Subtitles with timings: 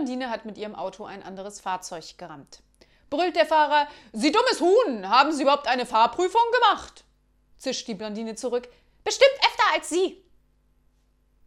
[0.00, 2.62] Blondine hat mit ihrem Auto ein anderes Fahrzeug gerammt.
[3.10, 7.04] Brüllt der Fahrer, Sie dummes Huhn, haben Sie überhaupt eine Fahrprüfung gemacht?
[7.58, 8.66] Zischt die Blondine zurück,
[9.04, 10.24] bestimmt öfter als Sie.